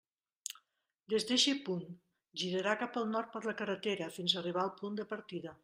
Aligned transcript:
Des 1.13 1.27
d'eixe 1.31 1.53
punt, 1.67 1.83
girarà 2.43 2.75
cap 2.81 2.99
al 3.03 3.07
nord 3.13 3.31
per 3.37 3.45
la 3.51 3.55
carretera, 3.63 4.11
fins 4.19 4.35
a 4.37 4.43
arribar 4.43 4.65
al 4.67 4.77
punt 4.81 4.99
de 5.03 5.11
partida. 5.17 5.59